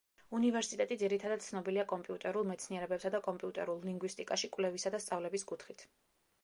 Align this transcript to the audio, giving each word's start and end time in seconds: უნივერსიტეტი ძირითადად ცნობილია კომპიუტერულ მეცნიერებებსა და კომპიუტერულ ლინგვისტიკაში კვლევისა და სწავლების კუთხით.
უნივერსიტეტი 0.35 0.95
ძირითადად 1.01 1.45
ცნობილია 1.47 1.85
კომპიუტერულ 1.91 2.47
მეცნიერებებსა 2.53 3.13
და 3.17 3.21
კომპიუტერულ 3.29 3.87
ლინგვისტიკაში 3.89 4.49
კვლევისა 4.57 4.95
და 4.99 5.03
სწავლების 5.07 5.49
კუთხით. 5.53 5.89